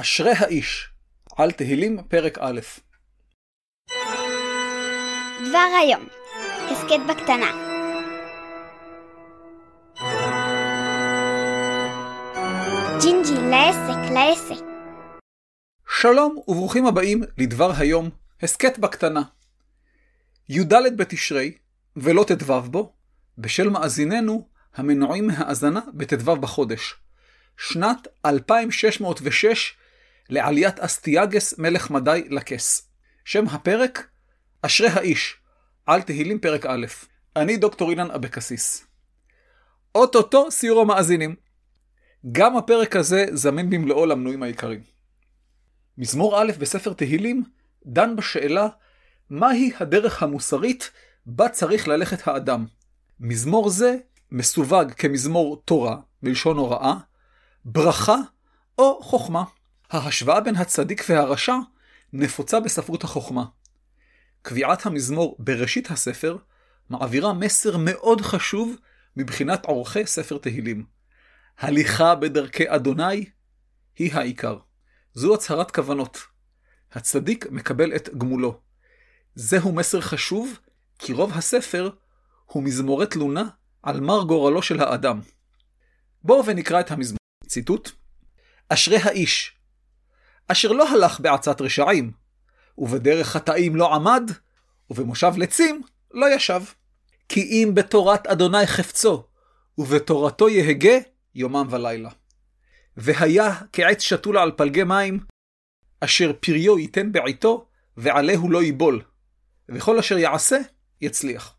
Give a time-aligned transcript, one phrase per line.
[0.00, 0.88] אשרי האיש,
[1.36, 2.60] על תהילים פרק א'.
[5.48, 6.06] דבר היום,
[6.70, 7.50] הסכת בקטנה.
[13.02, 14.64] ג'ינג'י לעסק, לעסק.
[15.88, 18.10] שלום וברוכים הבאים לדבר היום,
[18.42, 19.22] הסכת בקטנה.
[20.48, 21.52] י"ד בתשרי,
[21.96, 22.92] ולא ט"ו בו,
[23.38, 26.94] בשל מאזיננו המנועים מהאזנה בט"ו בחודש.
[27.56, 29.74] שנת 2606
[30.28, 32.90] לעליית אסטיאגס מלך מדי לכס.
[33.24, 34.08] שם הפרק,
[34.62, 35.36] אשרי האיש,
[35.86, 36.86] על תהילים פרק א'.
[37.36, 38.86] אני דוקטור אילן אבקסיס.
[39.94, 41.34] אוטוטו סיור המאזינים.
[42.32, 44.82] גם הפרק הזה זמין במלואו למנויים העיקריים.
[45.98, 47.44] מזמור א' בספר תהילים
[47.86, 48.68] דן בשאלה
[49.30, 50.90] מהי הדרך המוסרית
[51.26, 52.66] בה צריך ללכת האדם.
[53.20, 53.96] מזמור זה
[54.32, 56.94] מסווג כמזמור תורה, בלשון הוראה,
[57.64, 58.16] ברכה
[58.78, 59.44] או חוכמה.
[59.90, 61.56] ההשוואה בין הצדיק והרשע
[62.12, 63.44] נפוצה בספרות החוכמה.
[64.42, 66.36] קביעת המזמור בראשית הספר
[66.90, 68.76] מעבירה מסר מאוד חשוב
[69.16, 70.86] מבחינת עורכי ספר תהילים.
[71.58, 73.30] הליכה בדרכי אדוני
[73.96, 74.58] היא העיקר.
[75.14, 76.18] זו הצהרת כוונות.
[76.92, 78.60] הצדיק מקבל את גמולו.
[79.34, 80.58] זהו מסר חשוב,
[80.98, 81.90] כי רוב הספר
[82.44, 83.48] הוא מזמורי תלונה
[83.82, 85.20] על מר גורלו של האדם.
[86.24, 87.18] בואו ונקרא את המזמור.
[87.46, 87.90] ציטוט:
[88.68, 89.57] אשרי האיש,
[90.48, 92.12] אשר לא הלך בעצת רשעים,
[92.78, 94.30] ובדרך חטאים לא עמד,
[94.90, 96.62] ובמושב לצים לא ישב.
[97.28, 99.24] כי אם בתורת אדוני חפצו,
[99.78, 100.98] ובתורתו יהגה
[101.34, 102.10] יומם ולילה.
[102.96, 105.20] והיה כעץ שתול על פלגי מים,
[106.00, 109.02] אשר פריו ייתן בעיתו, ועלהו לא ייבול,
[109.68, 110.58] וכל אשר יעשה,
[111.00, 111.54] יצליח.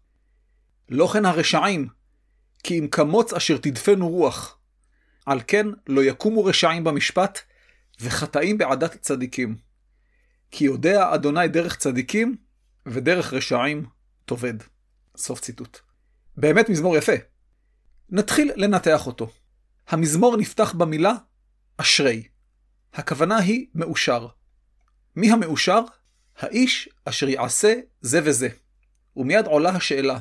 [0.90, 1.88] לא כן הרשעים,
[2.64, 4.58] כי אם כמוץ אשר תדפנו רוח.
[5.26, 7.40] על כן לא יקומו רשעים במשפט,
[8.02, 9.58] וחטאים בעדת צדיקים.
[10.52, 12.38] כי יודע אדוני דרך צדיקים,
[12.86, 13.86] ודרך רשעים
[14.26, 14.54] תאבד.
[15.18, 15.80] סוף ציטוט.
[16.38, 17.12] באמת מזמור יפה.
[18.10, 19.32] נתחיל לנתח אותו.
[19.88, 21.14] המזמור נפתח במילה
[21.78, 22.28] אשרי.
[22.94, 24.28] הכוונה היא מאושר.
[25.16, 25.82] מי המאושר?
[26.38, 28.50] האיש אשר יעשה זה וזה.
[29.16, 30.20] ומיד עולה השאלה,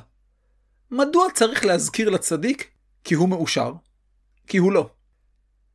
[0.90, 2.70] מדוע צריך להזכיר לצדיק
[3.04, 3.72] כי הוא מאושר?
[4.46, 4.90] כי הוא לא.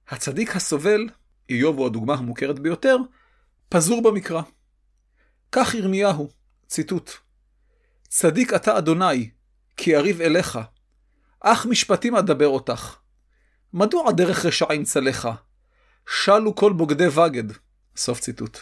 [0.08, 1.10] הצדיק הסובל,
[1.50, 2.98] איוב הוא הדוגמה המוכרת ביותר,
[3.70, 4.42] פזור במקרא.
[5.52, 6.30] כך ירמיהו,
[6.68, 7.12] ציטוט:
[8.08, 9.30] צדיק אתה אדוני,
[9.78, 10.60] כי אריב אליך,
[11.40, 12.96] אך משפטים אדבר אותך.
[13.74, 15.34] מדוע דרך רשעים צלחה?
[16.10, 17.44] שלו כל בוגדי בגד.
[17.96, 18.58] סוף ציטוט.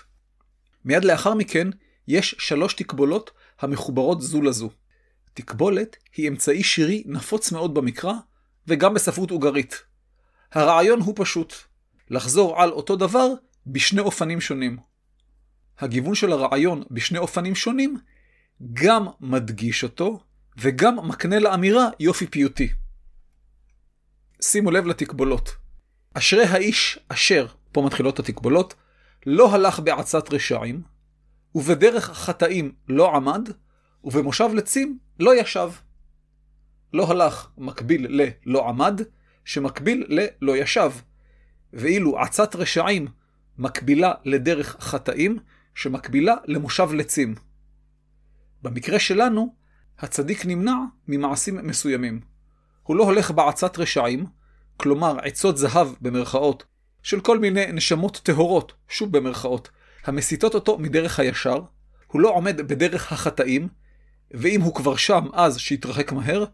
[0.85, 1.67] מיד לאחר מכן,
[2.07, 4.69] יש שלוש תקבולות המחוברות זו לזו.
[5.33, 8.13] תקבולת היא אמצעי שירי נפוץ מאוד במקרא,
[8.67, 9.83] וגם בספרות אוגרית.
[10.51, 11.53] הרעיון הוא פשוט,
[12.11, 13.27] לחזור על אותו דבר
[13.67, 14.77] בשני אופנים שונים.
[15.79, 17.97] הגיוון של הרעיון בשני אופנים שונים
[18.73, 20.19] גם מדגיש אותו,
[20.57, 22.69] וגם מקנה לאמירה יופי פיוטי.
[24.41, 25.55] שימו לב לתקבולות.
[26.13, 28.75] אשרי האיש אשר, פה מתחילות התקבולות,
[29.25, 30.81] לא הלך בעצת רשעים,
[31.55, 33.49] ובדרך חטאים לא עמד,
[34.03, 35.71] ובמושב לצים לא ישב.
[36.93, 39.01] לא הלך מקביל ללא עמד,
[39.45, 40.91] שמקביל ללא ישב.
[41.73, 43.07] ואילו עצת רשעים
[43.57, 45.37] מקבילה לדרך חטאים,
[45.75, 47.35] שמקבילה למושב לצים.
[48.61, 49.55] במקרה שלנו,
[49.99, 50.75] הצדיק נמנע
[51.07, 52.19] ממעשים מסוימים.
[52.83, 54.25] הוא לא הולך בעצת רשעים,
[54.77, 56.63] כלומר עצות זהב במרכאות,
[57.03, 59.69] של כל מיני נשמות טהורות, שוב במרכאות,
[60.05, 61.61] המסיתות אותו מדרך הישר,
[62.07, 63.67] הוא לא עומד בדרך החטאים,
[64.31, 66.45] ואם הוא כבר שם, אז שיתרחק מהר,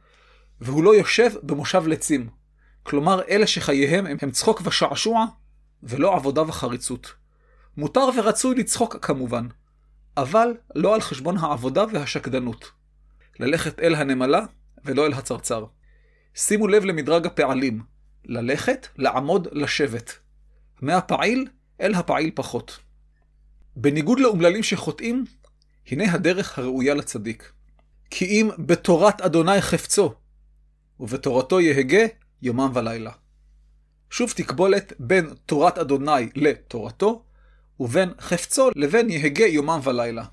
[0.62, 2.30] והוא לא יושב במושב לצים.
[2.88, 5.26] כלומר, אלה שחייהם הם, הם צחוק ושעשוע,
[5.84, 7.14] ולא עבודה וחריצות.
[7.78, 9.48] מותר ורצוי לצחוק כמובן,
[10.18, 12.72] אבל לא על חשבון העבודה והשקדנות.
[13.40, 14.46] ללכת אל הנמלה
[14.86, 15.66] ולא אל הצרצר.
[16.36, 17.82] שימו לב למדרג הפעלים,
[18.26, 20.20] ללכת, לעמוד, לשבת.
[20.82, 21.48] מהפעיל
[21.82, 22.80] אל הפעיל פחות.
[23.76, 25.26] בניגוד לאומללים שחוטאים,
[25.88, 27.52] הנה הדרך הראויה לצדיק.
[28.10, 30.14] כי אם בתורת אדוני חפצו,
[31.00, 32.06] ובתורתו יהגה
[32.42, 33.12] יומם ולילה.
[34.10, 37.24] שוב תקבולת בין תורת אדוני לתורתו,
[37.80, 40.26] ובין חפצו לבין יהגה יומם ולילה.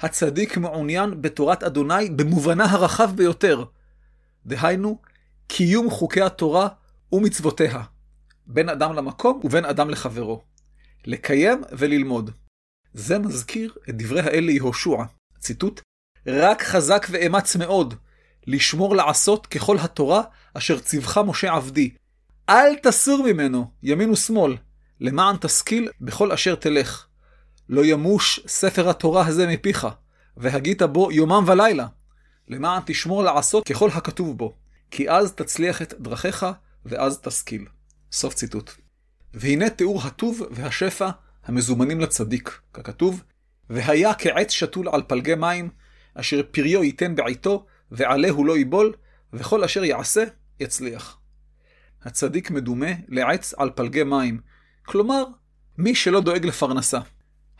[0.00, 3.64] הצדיק מעוניין בתורת אדוני במובנה הרחב ביותר.
[4.46, 4.98] דהיינו,
[5.46, 6.68] קיום חוקי התורה
[7.12, 7.82] ומצוותיה,
[8.46, 10.42] בין אדם למקום ובין אדם לחברו.
[11.06, 12.30] לקיים וללמוד.
[12.94, 14.96] זה מזכיר את דברי האל ליהושע,
[15.38, 15.80] ציטוט,
[16.26, 17.94] רק חזק ואמץ מאוד,
[18.46, 20.22] לשמור לעשות ככל התורה
[20.54, 21.90] אשר ציווך משה עבדי.
[22.48, 24.56] אל תסור ממנו, ימין ושמאל,
[25.00, 27.06] למען תשכיל בכל אשר תלך.
[27.68, 29.86] לא ימוש ספר התורה הזה מפיך,
[30.36, 31.86] והגית בו יומם ולילה,
[32.48, 34.54] למען תשמור לעשות ככל הכתוב בו,
[34.90, 36.46] כי אז תצליח את דרכיך,
[36.84, 37.64] ואז תשכיל.
[38.12, 38.70] סוף ציטוט.
[39.34, 41.08] והנה תיאור הטוב והשפע
[41.44, 43.22] המזומנים לצדיק, ככתוב,
[43.70, 45.70] והיה כעץ שתול על פלגי מים,
[46.14, 48.92] אשר פריו ייתן בעיתו, ועלהו לא ייבול,
[49.32, 50.24] וכל אשר יעשה,
[50.60, 51.18] יצליח.
[52.02, 54.40] הצדיק מדומה לעץ על פלגי מים,
[54.84, 55.24] כלומר,
[55.78, 56.98] מי שלא דואג לפרנסה.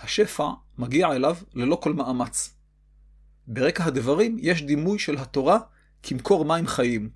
[0.00, 0.48] השפע
[0.78, 2.54] מגיע אליו ללא כל מאמץ.
[3.46, 5.58] ברקע הדברים יש דימוי של התורה
[6.02, 7.10] כמקור מים חיים.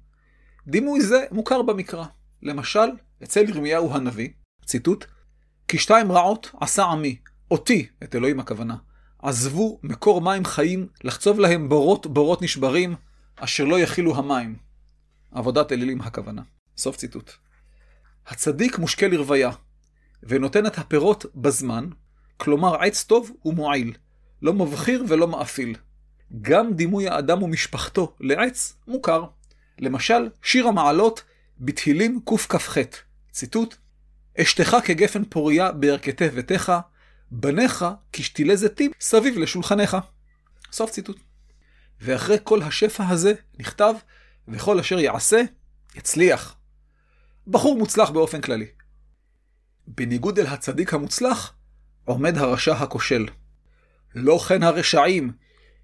[0.67, 2.05] דימוי זה מוכר במקרא.
[2.43, 2.89] למשל,
[3.23, 4.29] אצל ירמיהו הנביא,
[4.65, 5.05] ציטוט,
[5.69, 7.17] כי שתיים רעות עשה עמי,
[7.51, 8.77] אותי, את אלוהים הכוונה,
[9.23, 12.95] עזבו מקור מים חיים, לחצוב להם בורות בורות נשברים,
[13.37, 14.68] אשר לא יכילו המים.
[15.33, 16.43] עבודת אלילים הכוונה.
[16.77, 17.33] סוף ציטוט.
[18.27, 19.51] הצדיק מושקה לרוויה,
[20.23, 21.89] ונותן את הפירות בזמן,
[22.37, 23.95] כלומר עץ טוב ומועיל,
[24.43, 25.77] לא מבחיר ולא מאפיל.
[26.43, 29.25] גם דימוי האדם ומשפחתו לעץ מוכר.
[29.79, 31.23] למשל, שיר המעלות
[31.61, 32.79] בתהילים קכ"ח,
[33.33, 33.77] ציטוט:
[34.41, 36.73] אשתך כגפן פוריה בירכתי ביתך,
[37.31, 39.97] בניך כשתילי זיתים סביב לשולחניך.
[40.73, 41.21] סוף ציטוט.
[42.01, 43.95] ואחרי כל השפע הזה נכתב,
[44.49, 45.43] וכל אשר יעשה,
[45.95, 46.57] יצליח.
[47.47, 48.67] בחור מוצלח באופן כללי.
[49.87, 51.55] בניגוד אל הצדיק המוצלח,
[52.05, 53.27] עומד הרשע הכושל.
[54.15, 55.33] לא כן הרשעים,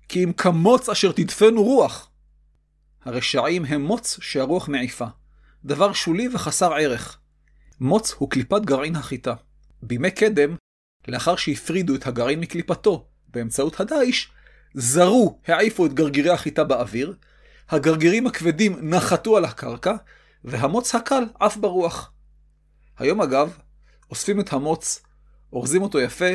[0.09, 2.11] כי אם כמוץ אשר תדפנו רוח.
[3.05, 5.07] הרשעים הם מוץ שהרוח מעיפה,
[5.65, 7.19] דבר שולי וחסר ערך.
[7.81, 9.35] מוץ הוא קליפת גרעין החיטה.
[9.83, 10.57] בימי קדם,
[11.09, 14.31] לאחר שהפרידו את הגרעין מקליפתו באמצעות הדיש,
[14.75, 17.15] זרו, העיפו את גרגירי החיטה באוויר,
[17.71, 19.95] הגרגירים הכבדים נחתו על הקרקע,
[20.45, 22.13] והמוץ הקל עף ברוח.
[22.99, 23.59] היום אגב,
[24.11, 25.03] אוספים את המוץ,
[25.53, 26.35] אורזים אותו יפה,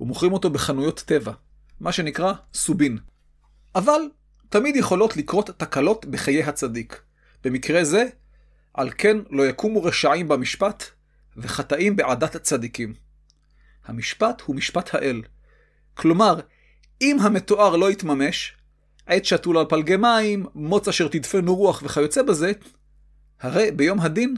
[0.00, 1.32] ומוכרים אותו בחנויות טבע,
[1.80, 2.98] מה שנקרא סובין.
[3.74, 4.00] אבל
[4.48, 7.02] תמיד יכולות לקרות תקלות בחיי הצדיק.
[7.44, 8.04] במקרה זה,
[8.74, 10.84] על כן לא יקומו רשעים במשפט,
[11.36, 12.94] וחטאים בעדת הצדיקים.
[13.84, 15.22] המשפט הוא משפט האל.
[15.94, 16.40] כלומר,
[17.00, 18.55] אם המתואר לא יתממש,
[19.06, 22.52] עת שתול על פלגי מים, מוץ אשר תדפנו רוח וכיוצא בזה,
[23.40, 24.36] הרי ביום הדין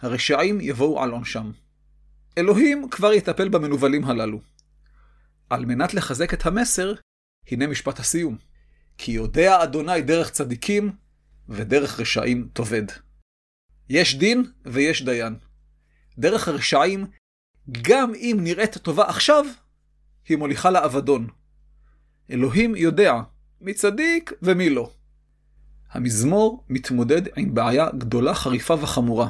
[0.00, 1.50] הרשעים יבואו על עונשם.
[2.38, 4.40] אלוהים כבר יטפל במנוולים הללו.
[5.50, 6.92] על מנת לחזק את המסר,
[7.50, 8.36] הנה משפט הסיום.
[8.98, 10.92] כי יודע אדוני דרך צדיקים,
[11.48, 12.84] ודרך רשעים תאבד.
[13.88, 15.36] יש דין ויש דיין.
[16.18, 17.06] דרך הרשעים,
[17.82, 19.44] גם אם נראית טובה עכשיו,
[20.28, 21.28] היא מוליכה לאבדון.
[22.30, 23.12] אלוהים יודע
[23.60, 24.90] מי צדיק ומי לא.
[25.90, 29.28] המזמור מתמודד עם בעיה גדולה, חריפה וחמורה,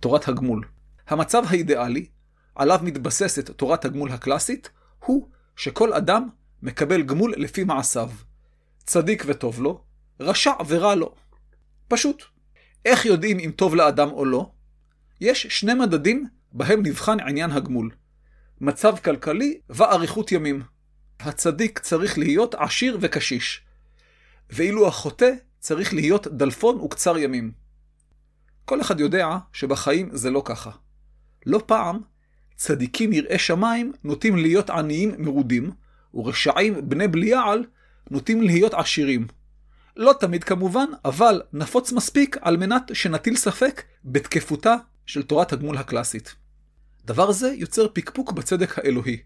[0.00, 0.64] תורת הגמול.
[1.06, 2.06] המצב האידיאלי,
[2.54, 6.28] עליו מתבססת תורת הגמול הקלאסית, הוא שכל אדם
[6.62, 8.10] מקבל גמול לפי מעשיו.
[8.86, 9.84] צדיק וטוב לו,
[10.20, 11.14] רשע ורע לו.
[11.88, 12.22] פשוט.
[12.84, 14.50] איך יודעים אם טוב לאדם או לא?
[15.20, 17.90] יש שני מדדים בהם נבחן עניין הגמול.
[18.60, 20.62] מצב כלכלי ואריכות ימים.
[21.24, 23.62] הצדיק צריך להיות עשיר וקשיש,
[24.50, 27.52] ואילו החוטא צריך להיות דלפון וקצר ימים.
[28.64, 30.70] כל אחד יודע שבחיים זה לא ככה.
[31.46, 32.00] לא פעם,
[32.56, 35.70] צדיקים יראי שמיים נוטים להיות עניים מרודים,
[36.14, 37.64] ורשעים בני בליעל
[38.10, 39.26] נוטים להיות עשירים.
[39.96, 44.74] לא תמיד כמובן, אבל נפוץ מספיק על מנת שנטיל ספק בתקפותה
[45.06, 46.34] של תורת הגמול הקלאסית.
[47.04, 49.22] דבר זה יוצר פקפוק בצדק האלוהי.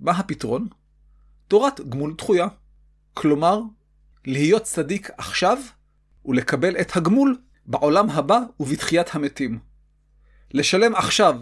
[0.00, 0.68] מה הפתרון?
[1.48, 2.46] תורת גמול דחויה.
[3.14, 3.60] כלומר,
[4.24, 5.58] להיות צדיק עכשיו
[6.24, 9.58] ולקבל את הגמול בעולם הבא ובתחיית המתים.
[10.54, 11.40] לשלם עכשיו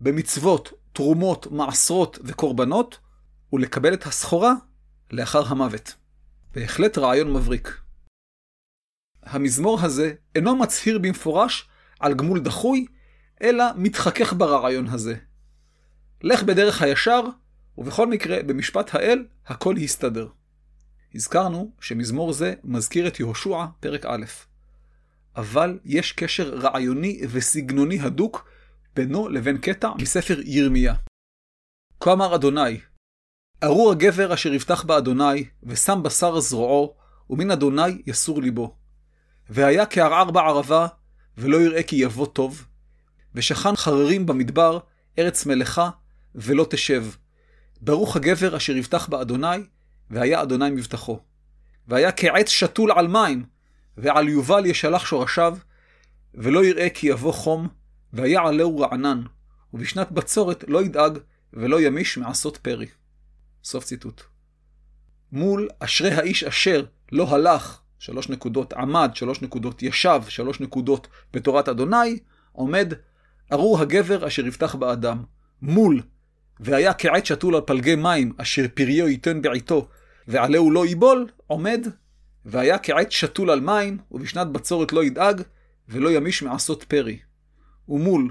[0.00, 2.98] במצוות, תרומות, מעשרות וקורבנות,
[3.52, 4.52] ולקבל את הסחורה
[5.10, 5.94] לאחר המוות.
[6.54, 7.80] בהחלט רעיון מבריק.
[9.22, 11.68] המזמור הזה אינו מצהיר במפורש
[12.00, 12.86] על גמול דחוי,
[13.42, 15.14] אלא מתחכך ברעיון הזה.
[16.22, 17.20] לך בדרך הישר,
[17.78, 20.28] ובכל מקרה, במשפט האל, הכל יסתדר.
[21.14, 24.24] הזכרנו שמזמור זה מזכיר את יהושע, פרק א'.
[25.36, 28.48] אבל יש קשר רעיוני וסגנוני הדוק
[28.96, 30.94] בינו לבין קטע מספר ירמיה.
[32.00, 32.80] כה אמר אדוני,
[33.64, 36.94] ארור הגבר אשר יבטח באדוני, ושם בשר זרועו,
[37.30, 38.76] ומן אדוני יסור ליבו.
[39.50, 40.86] והיה כערער בערבה,
[41.38, 42.66] ולא יראה כי יבוא טוב.
[43.34, 44.78] ושכן חררים במדבר,
[45.18, 45.90] ארץ מלאכה,
[46.34, 47.04] ולא תשב.
[47.84, 49.66] ברוך הגבר אשר יבטח באדוני,
[50.10, 51.20] והיה אדוני מבטחו.
[51.88, 53.44] והיה כעץ שתול על מים,
[53.96, 55.58] ועל יובל ישלח שורשיו,
[56.34, 57.68] ולא יראה כי יבוא חום,
[58.12, 59.22] והיה עלהו רענן,
[59.74, 61.18] ובשנת בצורת לא ידאג
[61.52, 62.86] ולא ימיש מעשות פרי.
[63.64, 64.22] סוף ציטוט.
[65.32, 71.68] מול אשרי האיש אשר לא הלך, שלוש נקודות, עמד, שלוש נקודות, ישב, שלוש נקודות, בתורת
[71.68, 72.18] אדוני,
[72.52, 72.92] עומד
[73.52, 75.24] ארור הגבר אשר יבטח באדם.
[75.62, 76.02] מול,
[76.60, 79.88] והיה כעת שתול על פלגי מים, אשר פריו ייתן בעיתו,
[80.28, 81.86] ועלהו לא ייבול, עומד,
[82.44, 85.42] והיה כעת שתול על מים, ובשנת בצורת לא ידאג,
[85.88, 87.18] ולא ימיש מעשות פרי.
[87.88, 88.30] ומול,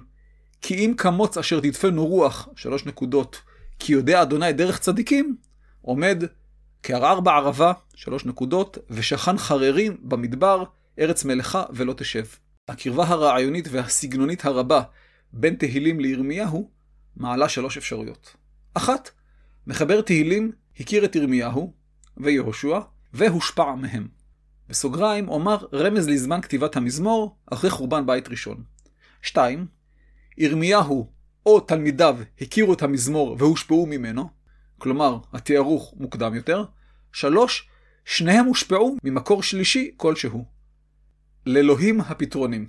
[0.62, 3.42] כי אם כמוץ אשר תדפנו רוח, שלוש נקודות,
[3.80, 5.36] כי יודע אדוני דרך צדיקים,
[5.82, 6.24] עומד
[6.84, 10.63] כערער בערבה, שלוש נקודות, ושכן חררים במדבר,
[11.00, 12.24] ארץ מלאכה ולא תשב.
[12.68, 14.82] הקרבה הרעיונית והסגנונית הרבה
[15.34, 16.70] בין תהילים לירמיהו,
[17.17, 18.36] מעלה שלוש אפשרויות.
[18.74, 19.10] אחת,
[19.67, 21.74] מחבר תהילים הכיר את ירמיהו
[22.17, 22.79] ויהושע,
[23.13, 24.08] והושפע מהם.
[24.70, 28.63] בסוגריים אומר רמז לזמן כתיבת המזמור אחרי חורבן בית ראשון.
[29.22, 29.67] 2.
[30.38, 31.12] ירמיהו
[31.46, 34.29] או תלמידיו הכירו את המזמור והושפעו ממנו,
[34.77, 36.65] כלומר התיארוך מוקדם יותר.
[37.12, 37.70] 3.
[38.05, 40.46] שניהם הושפעו ממקור שלישי כלשהו.
[41.46, 42.67] לאלוהים הפתרונים.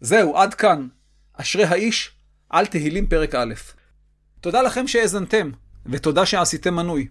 [0.00, 0.88] זהו, עד כאן.
[1.32, 2.16] אשרי האיש
[2.48, 3.54] על תהילים פרק א'.
[4.40, 5.50] תודה לכם שהאזנתם,
[5.86, 7.08] ותודה שעשיתם מנוי.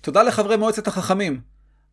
[0.00, 1.40] תודה לחברי מועצת החכמים,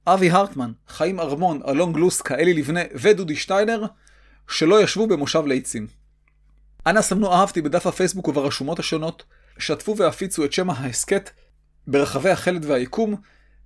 [0.07, 3.85] אבי הרטמן, חיים ארמון, אלון גלוסקה, אלי לבנה ודודי שטיינר,
[4.47, 5.87] שלא ישבו במושב ליצים.
[6.87, 9.23] אנא סמנו אהבתי בדף הפייסבוק וברשומות השונות,
[9.57, 11.29] שתפו והפיצו את שם ההסכת
[11.87, 13.15] ברחבי החלד והיקום,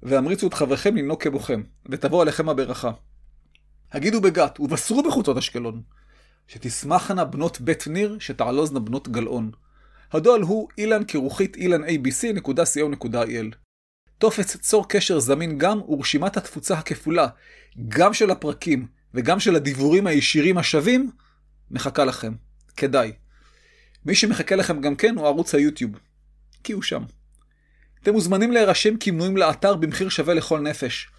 [0.03, 2.91] והמריצו את חבריכם לנהוג כמוכם, ותבוא עליכם הברכה.
[3.91, 5.81] הגידו בגת, ובשרו בחוצות אשקלון,
[6.47, 9.51] שתשמחנה בנות בית ניר, שתעלוזנה בנות גלאון.
[10.11, 13.55] הדואל הוא אילן כרוכית abc.co.il.
[14.17, 17.27] טופס צור קשר זמין גם ורשימת התפוצה הכפולה,
[17.87, 21.11] גם של הפרקים וגם של הדיבורים הישירים השווים,
[21.71, 22.33] מחכה לכם.
[22.77, 23.11] כדאי.
[24.05, 25.91] מי שמחכה לכם גם כן הוא ערוץ היוטיוב.
[26.63, 27.03] כי הוא שם.
[28.03, 31.09] אתם מוזמנים להירשם כמנויים לאתר במחיר שווה לכל נפש,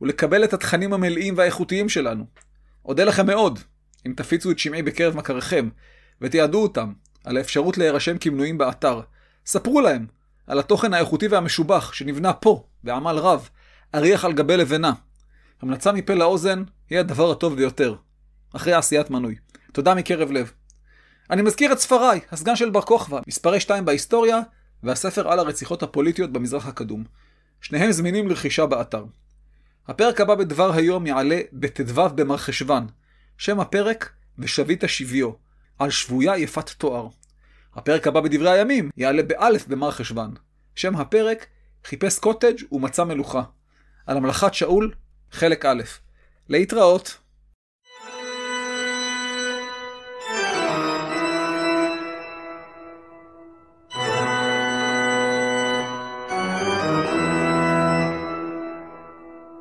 [0.00, 2.26] ולקבל את התכנים המלאים והאיכותיים שלנו.
[2.84, 3.58] אודה לכם מאוד,
[4.06, 5.68] אם תפיצו את שמעי בקרב מכריכם,
[6.20, 6.92] ותיעדו אותם
[7.24, 9.00] על האפשרות להירשם כמנויים באתר.
[9.46, 10.06] ספרו להם
[10.46, 13.48] על התוכן האיכותי והמשובח שנבנה פה, בעמל רב,
[13.94, 14.92] אריח על גבי לבנה.
[15.62, 17.94] המלצה מפה לאוזן היא הדבר הטוב ביותר,
[18.52, 19.34] אחרי עשיית מנוי.
[19.72, 20.52] תודה מקרב לב.
[21.30, 24.40] אני מזכיר את ספריי, הסגן של בר כוכבא, מספרי 2 בהיסטוריה,
[24.82, 27.04] והספר על הרציחות הפוליטיות במזרח הקדום.
[27.60, 29.04] שניהם זמינים לרכישה באתר.
[29.88, 32.86] הפרק הבא בדבר היום יעלה בט"ו במרחשוון.
[33.38, 35.30] שם הפרק ושבית שביו,
[35.78, 37.08] על שבויה יפת תואר.
[37.74, 40.34] הפרק הבא בדברי הימים יעלה באלף במרחשוון.
[40.74, 41.46] שם הפרק
[41.84, 43.42] חיפש קוטג' ומצא מלוכה.
[44.06, 44.94] על המלאכת שאול,
[45.32, 45.82] חלק א'.
[46.48, 47.18] להתראות.